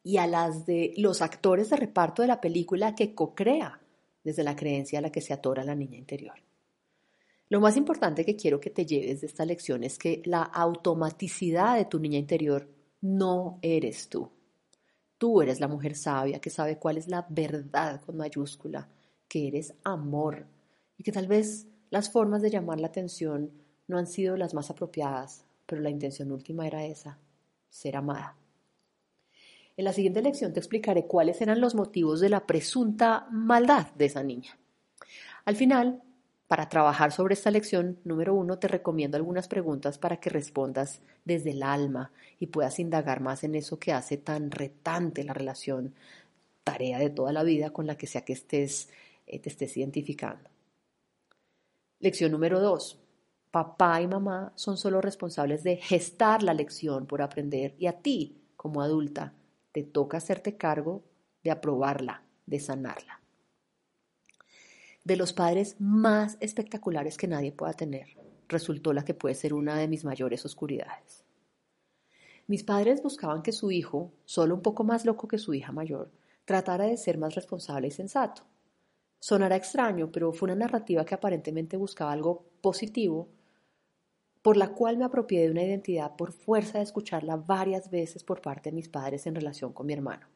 y 0.03 0.17
a 0.17 0.27
las 0.27 0.65
de 0.65 0.93
los 0.98 1.22
actores 1.22 1.69
de 1.69 1.77
reparto 1.77 2.22
de 2.22 2.27
la 2.27 2.41
película 2.41 2.93
que 2.93 3.15
co-crea 3.15 3.79
desde 4.24 4.43
la 4.43 4.55
creencia 4.55 5.00
a 5.00 5.01
la 5.01 5.12
que 5.12 5.22
se 5.22 5.33
atora 5.33 5.63
la 5.63 5.75
niña 5.75 5.98
interior. 5.98 6.36
Lo 7.50 7.62
más 7.62 7.77
importante 7.77 8.25
que 8.25 8.36
quiero 8.36 8.60
que 8.60 8.69
te 8.69 8.86
lleves 8.86 9.22
de 9.22 9.27
esta 9.27 9.45
lección 9.45 9.83
es 9.83 9.98
que 9.98 10.22
la 10.25 10.41
automaticidad 10.41 11.77
de 11.77 11.86
tu 11.86 12.00
niña 12.00 12.17
interior 12.17 12.67
no 13.01 13.60
eres 13.62 14.10
tú. 14.10 14.29
Tú 15.17 15.41
eres 15.41 15.60
la 15.60 15.67
mujer 15.67 15.95
sabia 15.95 16.39
que 16.39 16.50
sabe 16.50 16.77
cuál 16.77 16.98
es 16.98 17.07
la 17.07 17.25
verdad 17.29 18.01
con 18.01 18.17
mayúscula, 18.17 18.89
que 19.27 19.48
eres 19.48 19.74
amor 19.83 20.48
y 20.98 21.03
que 21.03 21.12
tal 21.12 21.27
vez 21.27 21.67
las 21.89 22.10
formas 22.10 22.41
de 22.41 22.50
llamar 22.50 22.79
la 22.79 22.88
atención 22.88 23.51
no 23.88 23.98
han 23.98 24.07
sido 24.07 24.36
las 24.36 24.53
más 24.53 24.69
apropiadas, 24.69 25.45
pero 25.65 25.81
la 25.81 25.89
intención 25.89 26.31
última 26.31 26.65
era 26.65 26.86
esa, 26.86 27.19
ser 27.69 27.95
amada. 27.95 28.36
En 29.75 29.86
la 29.86 29.94
siguiente 29.94 30.22
lección 30.22 30.53
te 30.53 30.60
explicaré 30.60 31.08
cuáles 31.08 31.42
eran 31.42 31.60
los 31.60 31.74
motivos 31.74 32.20
de 32.20 32.30
la 32.30 32.46
presunta 32.46 33.27
maldad 33.32 33.88
de 33.96 34.06
esa 34.06 34.22
niña. 34.22 34.58
Al 35.46 35.56
final, 35.56 36.03
para 36.48 36.70
trabajar 36.70 37.12
sobre 37.12 37.34
esta 37.34 37.50
lección 37.50 37.98
número 38.03 38.36
uno, 38.36 38.60
te 38.60 38.68
recomiendo 38.68 39.18
algunas 39.18 39.48
preguntas 39.48 39.98
para 39.98 40.18
que 40.18 40.30
respondas 40.30 41.01
desde 41.25 41.51
el 41.51 41.63
alma 41.63 42.12
y 42.39 42.48
puedas 42.48 42.77
indagar 42.77 43.22
más 43.22 43.44
en 43.44 43.56
eso 43.56 43.80
que 43.80 43.92
hace 43.92 44.18
tan 44.18 44.51
retante 44.51 45.24
la 45.24 45.34
relación, 45.34 45.96
tarea 46.63 47.00
de 47.00 47.10
toda 47.10 47.34
la 47.34 47.44
vida 47.44 47.72
con 47.72 47.88
la 47.88 47.98
que 47.98 48.06
sea 48.06 48.24
que 48.24 48.34
estés, 48.34 48.89
eh, 49.25 49.39
te 49.39 49.50
estés 49.50 49.75
identificando. 49.75 50.50
Lección 52.00 52.32
número 52.32 52.60
dos. 52.60 53.00
Papá 53.50 54.01
y 54.01 54.08
mamá 54.08 54.51
son 54.56 54.77
solo 54.77 55.01
responsables 55.01 55.63
de 55.63 55.77
gestar 55.77 56.44
la 56.44 56.53
lección 56.53 57.08
por 57.08 57.22
aprender 57.22 57.75
y 57.80 57.88
a 57.88 57.94
ti, 57.94 58.38
como 58.56 58.82
adulta, 58.82 59.34
te 59.74 59.84
toca 59.84 60.18
hacerte 60.18 60.56
cargo 60.56 61.03
de 61.44 61.51
aprobarla, 61.51 62.24
de 62.46 62.62
sanarla 62.62 63.24
de 65.03 65.18
los 65.18 65.34
padres 65.34 65.75
más 65.80 66.38
espectaculares 66.39 67.18
que 67.18 67.27
nadie 67.27 67.51
pueda 67.51 67.74
tener, 67.74 68.08
resultó 68.48 68.94
la 68.94 69.03
que 69.03 69.13
puede 69.13 69.36
ser 69.36 69.53
una 69.53 69.77
de 69.77 69.88
mis 69.88 70.06
mayores 70.06 70.46
oscuridades. 70.46 71.25
Mis 72.48 72.63
padres 72.63 73.01
buscaban 73.01 73.42
que 73.42 73.51
su 73.51 73.72
hijo, 73.72 74.13
solo 74.25 74.56
un 74.56 74.62
poco 74.62 74.84
más 74.84 75.06
loco 75.06 75.27
que 75.27 75.38
su 75.38 75.53
hija 75.53 75.72
mayor, 75.72 76.12
tratara 76.46 76.86
de 76.86 76.98
ser 76.98 77.18
más 77.18 77.36
responsable 77.36 77.88
y 77.88 77.92
sensato. 77.92 78.44
Sonará 79.20 79.56
extraño, 79.56 80.12
pero 80.12 80.34
fue 80.34 80.48
una 80.48 80.56
narrativa 80.56 81.06
que 81.06 81.15
aparentemente 81.15 81.77
buscaba 81.77 82.12
algo 82.12 82.46
positivo, 82.62 83.30
por 84.44 84.58
la 84.58 84.74
cual 84.74 84.98
me 84.98 85.06
apropié 85.06 85.42
de 85.42 85.52
una 85.52 85.64
identidad 85.64 86.16
por 86.18 86.34
fuerza 86.34 86.78
de 86.78 86.84
escucharla 86.84 87.38
varias 87.38 87.90
veces 87.90 88.24
por 88.24 88.42
parte 88.42 88.70
de 88.70 88.76
mis 88.76 88.90
padres 88.90 89.26
en 89.26 89.36
relación 89.36 89.72
con 89.72 89.88
mi 89.88 89.94
hermano. 89.94 90.28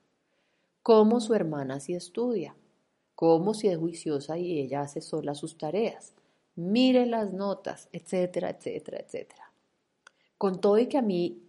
Cómo 0.81 1.19
su 1.19 1.35
hermana 1.35 1.81
sí 1.81 1.93
estudia, 1.93 2.55
cómo 3.15 3.53
si 3.53 3.67
es 3.67 3.77
juiciosa 3.77 4.37
y 4.37 4.59
ella 4.61 4.81
hace 4.81 5.01
sola 5.01 5.35
sus 5.35 5.57
tareas. 5.57 6.13
Mire 6.55 7.05
las 7.05 7.33
notas, 7.33 7.89
etcétera, 7.91 8.49
etcétera, 8.49 8.99
etcétera. 8.99 9.51
Con 10.37 10.61
todo 10.61 10.79
y 10.79 10.87
que 10.87 10.97
a 10.97 11.01
mí 11.01 11.43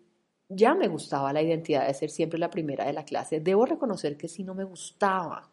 ya 0.49 0.75
me 0.75 0.89
gustaba 0.89 1.33
la 1.33 1.43
identidad 1.43 1.87
de 1.87 1.95
ser 1.95 2.11
siempre 2.11 2.41
la 2.41 2.51
primera 2.51 2.87
de 2.87 2.93
la 2.93 3.05
clase, 3.05 3.39
debo 3.39 3.67
reconocer 3.67 4.17
que 4.17 4.27
sí 4.27 4.43
no 4.43 4.55
me 4.55 4.65
gustaba. 4.65 5.49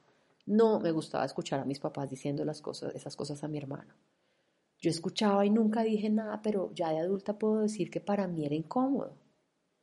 No 0.47 0.79
me 0.79 0.91
gustaba 0.91 1.25
escuchar 1.25 1.59
a 1.59 1.65
mis 1.65 1.79
papás 1.79 2.09
diciendo 2.09 2.43
esas 2.43 3.15
cosas 3.15 3.43
a 3.43 3.47
mi 3.47 3.59
hermano. 3.59 3.93
Yo 4.85 4.91
escuchaba 4.91 5.43
y 5.43 5.49
nunca 5.49 5.81
dije 5.81 6.11
nada, 6.11 6.43
pero 6.43 6.71
ya 6.75 6.91
de 6.91 6.99
adulta 6.99 7.39
puedo 7.39 7.61
decir 7.61 7.89
que 7.89 8.01
para 8.01 8.27
mí 8.27 8.45
era 8.45 8.53
incómodo. 8.53 9.17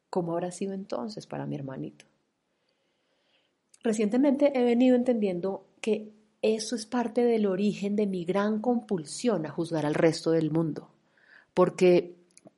¿Cómo 0.08 0.30
habrá 0.30 0.52
sido 0.52 0.74
entonces 0.74 1.26
para 1.26 1.44
mi 1.44 1.56
hermanito? 1.56 2.04
Recientemente 3.82 4.56
he 4.56 4.62
venido 4.62 4.94
entendiendo 4.94 5.66
que 5.80 6.12
eso 6.40 6.76
es 6.76 6.86
parte 6.86 7.24
del 7.24 7.46
origen 7.46 7.96
de 7.96 8.06
mi 8.06 8.24
gran 8.24 8.60
compulsión 8.60 9.44
a 9.44 9.50
juzgar 9.50 9.86
al 9.86 9.94
resto 9.94 10.30
del 10.30 10.52
mundo, 10.52 10.88
porque 11.52 12.14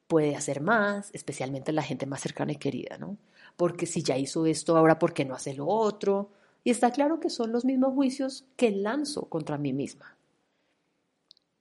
puede 0.07 0.37
hacer 0.37 0.61
más, 0.61 1.09
especialmente 1.15 1.73
la 1.73 1.83
gente 1.83 2.05
más 2.05 2.21
cercana 2.21 2.53
y 2.53 2.57
querida, 2.57 2.99
¿no? 2.99 3.17
Porque 3.57 3.87
si 3.87 4.03
ya 4.03 4.19
hizo 4.19 4.45
esto, 4.45 4.77
ahora 4.77 4.99
¿por 4.99 5.15
qué 5.15 5.25
no 5.25 5.35
hace 5.35 5.55
lo 5.55 5.67
otro? 5.67 6.29
Y 6.63 6.69
está 6.69 6.91
claro 6.91 7.21
que 7.21 7.31
son 7.31 7.53
los 7.53 7.65
mismos 7.65 7.95
juicios 7.95 8.45
que 8.57 8.71
lanzo 8.71 9.31
contra 9.31 9.57
mí 9.57 9.73
misma. 9.73 10.15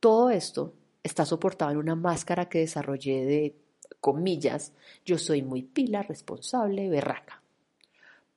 Todo 0.04 0.30
esto 0.30 0.74
está 1.02 1.26
soportado 1.26 1.72
en 1.72 1.78
una 1.78 1.96
máscara 1.96 2.50
que 2.50 2.60
desarrollé 2.60 3.24
de 3.24 3.56
comillas, 4.02 4.74
yo 5.06 5.18
soy 5.18 5.42
muy 5.42 5.64
pila, 5.64 6.04
responsable, 6.04 6.90
berraca 6.90 7.44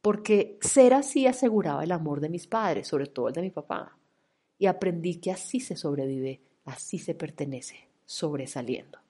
porque 0.06 0.56
ser 0.60 0.94
así 0.94 1.26
aseguraba 1.26 1.82
el 1.82 1.90
amor 1.90 2.20
de 2.20 2.28
mis 2.28 2.46
padres, 2.46 2.86
sobre 2.86 3.08
todo 3.08 3.26
el 3.26 3.34
de 3.34 3.42
mi 3.42 3.50
papá. 3.50 3.98
Y 4.56 4.66
aprendí 4.66 5.16
que 5.16 5.32
así 5.32 5.58
se 5.58 5.74
sobrevive, 5.74 6.40
así 6.64 7.00
se 7.00 7.16
pertenece, 7.16 7.88
sobresaliendo. 8.04 9.00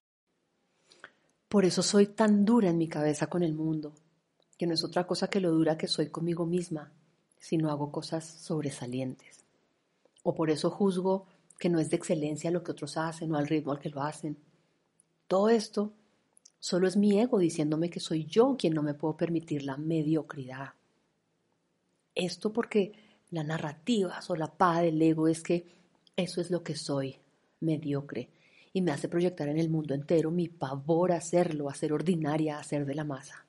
Por 1.51 1.67
eso 1.67 1.83
soy 1.83 2.07
tan 2.07 2.47
dura 2.47 2.71
en 2.71 2.79
mi 2.79 2.89
cabeza 2.89 3.27
con 3.27 3.43
el 3.43 3.53
mundo, 3.53 3.93
que 4.57 4.67
no 4.67 4.73
es 4.73 4.83
otra 4.85 5.07
cosa 5.07 5.29
que 5.29 5.39
lo 5.39 5.51
dura 5.51 5.77
que 5.77 5.87
soy 5.87 6.09
conmigo 6.09 6.47
misma, 6.47 6.91
si 7.39 7.59
no 7.59 7.71
hago 7.71 7.93
cosas 7.93 8.25
sobresalientes. 8.25 9.45
O 10.23 10.35
por 10.35 10.49
eso 10.49 10.71
juzgo 10.71 11.27
que 11.59 11.69
no 11.69 11.79
es 11.79 11.91
de 11.91 11.97
excelencia 11.97 12.51
lo 12.51 12.63
que 12.63 12.73
otros 12.73 12.97
hacen 12.97 13.33
o 13.33 13.37
al 13.37 13.47
ritmo 13.47 13.73
al 13.73 13.79
que 13.79 13.91
lo 13.91 14.03
hacen. 14.03 14.37
Todo 15.27 15.49
esto 15.49 15.93
solo 16.59 16.87
es 16.87 16.97
mi 16.97 17.19
ego 17.19 17.39
diciéndome 17.39 17.91
que 17.91 18.01
soy 18.01 18.25
yo 18.25 18.57
quien 18.59 18.75
no 18.75 18.83
me 18.83 18.95
puedo 18.95 19.17
permitir 19.17 19.63
la 19.63 19.77
mediocridad. 19.77 20.75
Esto 22.15 22.53
porque 22.53 22.93
la 23.31 23.45
narrativa 23.45 24.21
solapada 24.23 24.83
del 24.83 25.01
ego 25.01 25.29
es 25.29 25.43
que 25.43 25.67
eso 26.17 26.41
es 26.41 26.51
lo 26.51 26.63
que 26.63 26.77
soy, 26.77 27.17
mediocre, 27.61 28.29
y 28.73 28.83
me 28.83 28.93
hace 28.93 29.09
proyectar 29.09 29.49
en 29.49 29.59
el 29.59 29.69
mundo 29.69 29.95
entero 29.95 30.31
mi 30.31 30.49
pavor 30.49 31.13
a 31.13 31.17
hacerlo, 31.17 31.69
a 31.69 31.75
ser 31.75 31.93
ordinaria, 31.93 32.59
a 32.59 32.65
ser 32.65 32.87
de 32.87 32.95
la 32.95 33.05
masa. 33.05 33.47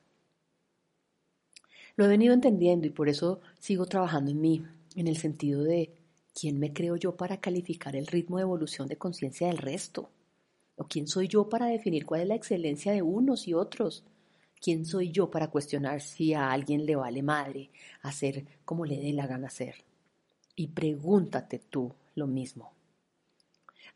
Lo 1.96 2.06
he 2.06 2.08
venido 2.08 2.34
entendiendo 2.34 2.88
y 2.88 2.92
por 2.92 3.10
eso 3.10 3.42
sigo 3.60 3.86
trabajando 3.86 4.32
en 4.32 4.40
mí, 4.40 4.66
en 4.96 5.08
el 5.08 5.18
sentido 5.18 5.64
de 5.64 5.97
quién 6.40 6.60
me 6.60 6.74
creo 6.74 6.96
yo 6.96 7.16
para 7.16 7.38
calificar 7.38 7.96
el 7.96 8.08
ritmo 8.08 8.38
de 8.38 8.44
evolución 8.44 8.88
de 8.88 8.98
conciencia 8.98 9.48
del 9.48 9.58
resto, 9.58 10.10
o 10.76 10.84
quién 10.84 11.08
soy 11.08 11.28
yo 11.28 11.50
para 11.50 11.68
definir 11.68 12.06
cuál 12.06 12.22
es 12.22 12.28
la 12.28 12.36
excelencia 12.36 12.92
de 12.92 13.02
unos 13.02 13.48
y 13.48 13.54
otros, 13.54 14.04
¿Quién 14.60 14.86
soy 14.86 15.12
yo 15.12 15.30
para 15.30 15.50
cuestionar 15.50 16.02
si 16.02 16.34
a 16.34 16.52
alguien 16.52 16.86
le 16.86 16.96
vale 16.96 17.22
madre 17.22 17.70
hacer 18.02 18.46
como 18.66 18.86
le 18.86 18.98
dé 18.98 19.14
la 19.14 19.28
gana 19.28 19.48
hacer? 19.48 19.76
Y 20.56 20.68
pregúntate 20.68 21.60
tú 21.60 21.94
lo 22.16 22.26
mismo. 22.26 22.74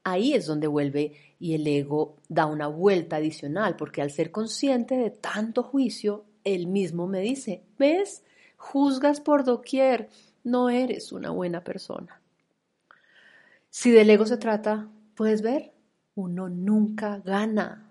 Ahí 0.03 0.33
es 0.33 0.45
donde 0.45 0.67
vuelve 0.67 1.13
y 1.39 1.55
el 1.55 1.65
ego 1.65 2.17
da 2.29 2.45
una 2.45 2.67
vuelta 2.67 3.17
adicional, 3.17 3.75
porque 3.75 4.01
al 4.01 4.11
ser 4.11 4.31
consciente 4.31 4.95
de 4.95 5.09
tanto 5.09 5.63
juicio, 5.63 6.25
él 6.43 6.67
mismo 6.67 7.07
me 7.07 7.21
dice, 7.21 7.63
¿ves? 7.77 8.23
Juzgas 8.57 9.19
por 9.19 9.43
doquier, 9.43 10.09
no 10.43 10.69
eres 10.69 11.11
una 11.11 11.31
buena 11.31 11.63
persona. 11.63 12.20
Si 13.71 13.89
del 13.89 14.11
ego 14.11 14.27
se 14.27 14.37
trata, 14.37 14.91
puedes 15.15 15.41
ver, 15.41 15.73
uno 16.13 16.47
nunca 16.47 17.17
gana, 17.17 17.87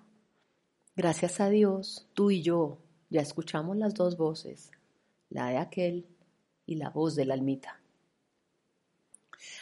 Gracias 0.96 1.40
a 1.40 1.48
Dios, 1.48 2.08
tú 2.12 2.30
y 2.30 2.42
yo 2.42 2.78
ya 3.08 3.22
escuchamos 3.22 3.76
las 3.76 3.94
dos 3.94 4.18
voces, 4.18 4.70
la 5.30 5.48
de 5.48 5.56
aquel 5.56 6.06
y 6.66 6.74
la 6.74 6.90
voz 6.90 7.14
de 7.14 7.24
la 7.24 7.32
almita. 7.32 7.80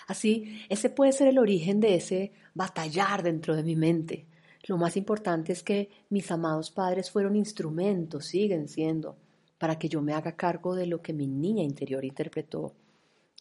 Así, 0.09 0.63
ese 0.69 0.91
puede 0.91 1.13
ser 1.13 1.29
el 1.29 1.39
origen 1.39 1.79
de 1.79 1.95
ese 1.95 2.33
batallar 2.55 3.23
dentro 3.23 3.55
de 3.55 3.63
mi 3.63 3.77
mente, 3.77 4.27
lo 4.69 4.77
más 4.77 4.97
importante 4.97 5.53
es 5.53 5.63
que 5.63 5.89
mis 6.11 6.31
amados 6.31 6.71
padres 6.71 7.11
fueron 7.11 7.37
instrumentos, 7.37 8.27
siguen 8.27 8.69
siendo, 8.69 9.17
para 9.57 9.79
que 9.79 9.89
yo 9.89 10.03
me 10.03 10.13
haga 10.13 10.37
cargo 10.37 10.75
de 10.75 10.87
lo 10.87 11.01
que 11.01 11.13
mi 11.13 11.27
niña 11.27 11.63
interior 11.63 12.05
interpretó. 12.05 12.75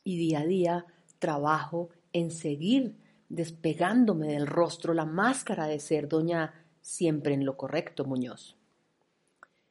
Y 0.04 0.18
día 0.18 0.40
a 0.40 0.46
día 0.46 0.86
trabajo 1.20 1.90
en 2.18 2.32
seguir 2.32 2.96
despegándome 3.30 4.28
del 4.28 4.48
rostro 4.48 4.94
la 4.94 5.06
máscara 5.06 5.68
de 5.68 5.80
ser 5.80 6.08
doña 6.08 6.54
siempre 6.82 7.34
en 7.34 7.46
lo 7.46 7.58
correcto 7.58 8.06
Muñoz. 8.06 8.56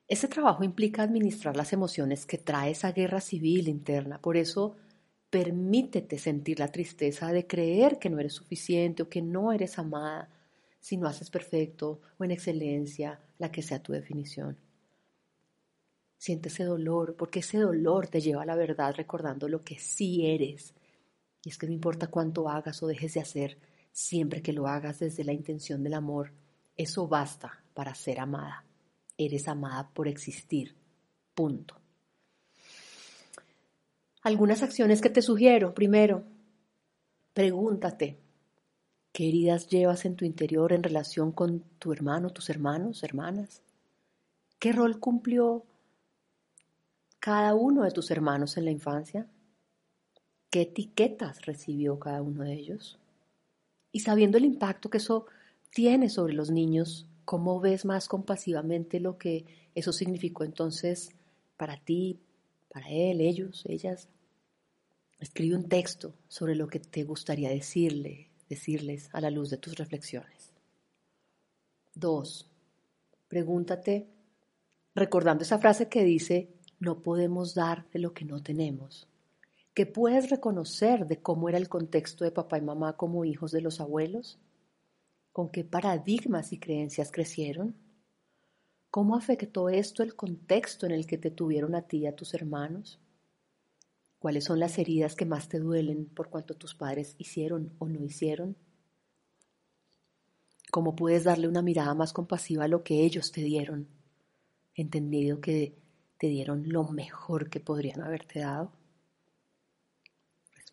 Ese 0.09 0.29
trabajo 0.29 0.62
implica 0.62 1.03
administrar 1.03 1.57
las 1.57 1.73
emociones 1.73 2.26
que 2.26 2.38
trae 2.38 2.71
esa 2.71 2.93
guerra 2.93 3.21
civil 3.21 3.67
interna. 3.67 4.21
Por 4.21 4.37
eso, 4.37 4.76
permítete 5.31 6.19
sentir 6.19 6.61
la 6.61 6.69
tristeza 6.69 7.33
de 7.33 7.47
creer 7.47 7.99
que 7.99 8.11
no 8.11 8.21
eres 8.21 8.35
suficiente 8.35 9.03
o 9.03 9.09
que 9.09 9.23
no 9.23 9.53
eres 9.53 9.79
amada 9.79 10.29
si 10.79 10.97
no 10.97 11.09
haces 11.09 11.31
perfecto 11.31 12.00
o 12.19 12.25
en 12.25 12.31
excelencia, 12.31 13.19
la 13.38 13.50
que 13.50 13.62
sea 13.62 13.83
tu 13.83 13.93
definición. 13.93 14.57
Siente 16.17 16.49
ese 16.49 16.62
dolor, 16.62 17.17
porque 17.17 17.41
ese 17.41 17.59
dolor 17.59 18.07
te 18.07 18.21
lleva 18.21 18.43
a 18.43 18.47
la 18.47 18.55
verdad 18.55 18.95
recordando 18.97 19.49
lo 19.49 19.62
que 19.62 19.81
sí 19.81 20.26
eres. 20.26 20.75
Y 21.47 21.50
es 21.50 21.59
que 21.59 21.69
no 21.69 21.73
importa 21.73 22.09
cuánto 22.09 22.49
hagas 22.49 22.83
o 22.83 22.88
dejes 22.88 23.15
de 23.15 23.21
hacer, 23.21 23.57
siempre 23.93 24.43
que 24.43 24.53
lo 24.53 24.67
hagas 24.67 24.99
desde 24.99 25.23
la 25.23 25.33
intención 25.33 25.85
del 25.85 25.95
amor, 25.95 26.33
eso 26.76 27.07
basta 27.07 27.62
para 27.73 27.95
ser 27.95 28.19
amada. 28.19 28.65
Eres 29.17 29.47
amada 29.47 29.88
por 29.95 30.09
existir. 30.09 30.75
Punto. 31.37 31.76
Algunas 34.23 34.65
acciones 34.65 35.00
que 35.00 35.09
te 35.09 35.23
sugiero. 35.23 35.73
Primero, 35.73 36.25
pregúntate, 37.33 38.19
¿qué 39.12 39.29
heridas 39.29 39.69
llevas 39.69 40.05
en 40.05 40.17
tu 40.17 40.25
interior 40.25 40.73
en 40.73 40.83
relación 40.83 41.31
con 41.31 41.61
tu 41.79 41.93
hermano, 41.93 42.31
tus 42.31 42.50
hermanos, 42.50 43.05
hermanas? 43.05 43.62
¿Qué 44.59 44.73
rol 44.73 44.99
cumplió 44.99 45.65
cada 47.21 47.55
uno 47.55 47.85
de 47.85 47.93
tus 47.93 48.11
hermanos 48.11 48.57
en 48.57 48.65
la 48.65 48.73
infancia? 48.73 49.29
¿Qué 50.50 50.62
etiquetas 50.62 51.45
recibió 51.45 51.99
cada 51.99 52.23
uno 52.23 52.45
de 52.45 52.55
ellos? 52.55 52.99
Y 53.93 54.00
sabiendo 54.00 54.38
el 54.38 54.45
impacto 54.45 54.91
que 54.91 54.99
eso 54.99 55.26
tiene 55.71 56.09
sobre 56.09 56.35
los 56.35 56.50
niños, 56.50 57.07
¿cómo 57.25 57.61
ves 57.61 57.85
más 57.85 58.09
compasivamente 58.09 59.00
lo 59.00 59.19
que 59.19 59.45
eso 59.75 59.93
significó 59.93 60.45
entonces 60.45 61.11
para 61.57 61.76
ti, 61.79 62.21
para 62.69 62.88
él, 62.88 63.21
ellos, 63.21 63.65
ellas? 63.67 64.09
Escribe 65.19 65.57
un 65.57 65.69
texto 65.69 66.15
sobre 66.29 66.55
lo 66.55 66.69
que 66.69 66.79
te 66.79 67.05
gustaría 67.05 67.50
decirle, 67.50 68.29
decirles 68.49 69.09
a 69.12 69.21
la 69.21 69.31
luz 69.31 69.50
de 69.50 69.57
tus 69.57 69.76
reflexiones. 69.76 70.53
Dos, 71.95 72.50
pregúntate, 73.29 74.07
recordando 74.95 75.43
esa 75.43 75.59
frase 75.59 75.88
que 75.88 76.05
dice, 76.05 76.49
no 76.79 77.00
podemos 77.00 77.55
dar 77.55 77.88
de 77.91 77.99
lo 77.99 78.12
que 78.12 78.25
no 78.26 78.43
tenemos, 78.43 79.09
que 79.76 79.87
puedes 79.87 80.30
reconocer 80.30 81.06
de 81.06 81.23
cómo 81.23 81.49
era 81.49 81.59
el 81.59 81.68
contexto 81.68 82.25
de 82.25 82.33
papá 82.33 82.59
y 82.59 82.62
mamá 82.62 82.97
como 82.97 83.25
hijos 83.25 83.52
de 83.52 83.61
los 83.61 83.80
abuelos, 83.80 84.40
con 85.30 85.50
qué 85.50 85.62
paradigmas 85.62 86.52
y 86.52 86.59
creencias 86.59 87.12
crecieron, 87.12 87.76
cómo 88.90 89.14
afectó 89.14 89.68
esto 89.68 90.02
el 90.02 90.16
contexto 90.16 90.87
en 90.87 90.92
el 90.92 91.06
que 91.06 91.18
te 91.18 91.30
tuvieron 91.30 91.76
a 91.76 91.83
ti 91.83 91.99
y 91.99 92.06
a 92.06 92.16
tus 92.16 92.35
hermanos, 92.35 92.99
¿Cuáles 94.18 94.45
son 94.45 94.59
las 94.59 94.78
heridas 94.78 95.14
que 95.14 95.26
más 95.26 95.49
te 95.49 95.61
duelen 95.61 96.06
por 96.06 96.30
cuanto 96.30 96.54
tus 96.54 96.75
padres 96.75 97.14
hicieron 97.18 97.73
o 97.78 97.87
no 97.87 98.02
hicieron? 98.02 98.56
¿Cómo 100.73 100.97
puedes 100.97 101.25
darle 101.25 101.47
una 101.47 101.62
mirada 101.62 101.95
más 101.95 102.12
compasiva 102.12 102.64
a 102.64 102.68
lo 102.68 102.83
que 102.83 103.04
ellos 103.04 103.30
te 103.30 103.42
dieron, 103.42 103.87
entendido 104.75 105.40
que 105.40 105.76
te 106.18 106.26
dieron 106.28 106.68
lo 106.68 106.88
mejor 106.88 107.50
que 107.50 107.61
podrían 107.61 108.00
haberte 108.00 108.41
dado? 108.41 108.75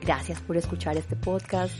Gracias 0.00 0.40
por 0.40 0.56
escuchar 0.56 0.96
este 0.96 1.16
podcast. 1.16 1.74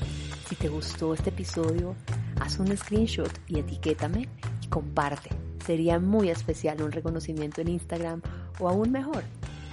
Si 0.49 0.57
te 0.57 0.69
gustó 0.69 1.15
este 1.15 1.31
episodio, 1.31 1.95
haz 2.41 2.59
un 2.59 2.77
screenshot 2.77 3.33
y 3.47 3.61
etiquétame 3.61 4.29
y 4.63 4.67
comparte. 4.67 5.31
Sería 5.65 5.99
muy 5.99 6.29
especial 6.29 6.83
un 6.83 6.93
reconocimiento 6.93 7.61
en 7.61 7.69
Instagram 7.69 8.23
o 8.59 8.69
aún 8.69 8.91
mejor, 8.93 9.25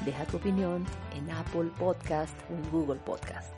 Deja 0.06 0.26
tu 0.26 0.36
opinión 0.36 0.84
en 1.16 1.32
Apple 1.32 1.72
Podcast 1.80 2.38
o 2.52 2.56
en 2.56 2.72
Google 2.72 3.00
Podcast. 3.06 3.58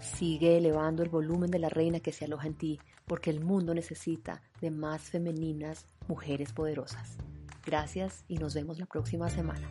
Sigue 0.00 0.56
elevando 0.56 1.02
el 1.02 1.10
volumen 1.10 1.50
de 1.50 1.58
la 1.58 1.68
reina 1.68 2.00
que 2.00 2.12
se 2.12 2.24
aloja 2.24 2.46
en 2.46 2.54
ti, 2.54 2.80
porque 3.06 3.28
el 3.28 3.44
mundo 3.44 3.74
necesita 3.74 4.40
de 4.62 4.70
más 4.70 5.02
femeninas 5.02 5.84
mujeres 6.08 6.54
poderosas. 6.54 7.18
Gracias 7.62 8.24
y 8.26 8.38
nos 8.38 8.54
vemos 8.54 8.78
la 8.78 8.86
próxima 8.86 9.28
semana. 9.28 9.68